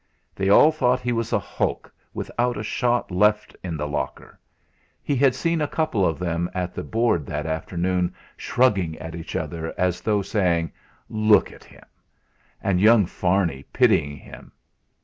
They 0.33 0.49
all 0.49 0.71
thought 0.71 0.99
he 0.99 1.11
was 1.11 1.31
a 1.31 1.37
hulk, 1.37 1.93
without 2.11 2.57
a 2.57 2.63
shot 2.63 3.11
left 3.11 3.55
in 3.63 3.77
the 3.77 3.87
locker! 3.87 4.39
He 5.03 5.15
had 5.15 5.35
seen 5.35 5.61
a 5.61 5.67
couple 5.67 6.03
of 6.07 6.17
them 6.17 6.49
at 6.55 6.73
the 6.73 6.81
Board 6.83 7.27
that 7.27 7.45
afternoon 7.45 8.15
shrugging 8.35 8.97
at 8.97 9.13
each 9.13 9.35
other, 9.35 9.75
as 9.77 10.01
though 10.01 10.23
saying: 10.23 10.71
'Look 11.07 11.51
at 11.51 11.63
him!' 11.65 11.85
And 12.63 12.81
young 12.81 13.05
Farney 13.05 13.63
pitying 13.73 14.17
him. 14.17 14.53